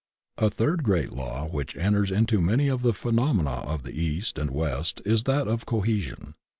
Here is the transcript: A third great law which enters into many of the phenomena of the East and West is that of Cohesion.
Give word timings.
A 0.39 0.49
third 0.49 0.81
great 0.81 1.11
law 1.13 1.45
which 1.45 1.77
enters 1.77 2.09
into 2.09 2.41
many 2.41 2.67
of 2.69 2.81
the 2.81 2.91
phenomena 2.91 3.51
of 3.51 3.83
the 3.83 3.93
East 3.93 4.39
and 4.39 4.49
West 4.49 4.99
is 5.05 5.25
that 5.25 5.47
of 5.47 5.67
Cohesion. 5.67 6.33